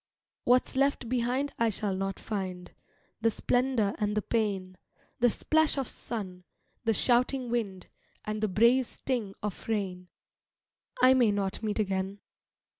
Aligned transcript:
What's 0.45 0.75
left 0.75 1.07
behind 1.09 1.53
I 1.59 1.69
shall 1.69 1.95
not 1.95 2.17
find, 2.17 2.71
The 3.21 3.29
splendour 3.29 3.93
and 3.99 4.17
the 4.17 4.23
pain; 4.23 4.77
The 5.19 5.29
splash 5.29 5.77
of 5.77 5.87
sun, 5.87 6.43
the 6.85 6.93
shouting 6.95 7.51
wind, 7.51 7.85
And 8.25 8.41
the 8.41 8.47
brave 8.47 8.87
sting 8.87 9.35
of 9.43 9.67
rain, 9.67 10.07
I 11.03 11.13
may 11.13 11.29
not 11.31 11.61
meet 11.61 11.77
again. 11.77 12.17